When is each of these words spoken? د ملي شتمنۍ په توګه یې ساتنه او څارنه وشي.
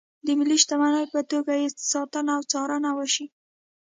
د 0.25 0.27
ملي 0.39 0.57
شتمنۍ 0.63 1.05
په 1.13 1.19
توګه 1.31 1.53
یې 1.61 1.67
ساتنه 1.91 2.31
او 2.37 2.41
څارنه 2.51 2.89
وشي. 2.97 3.25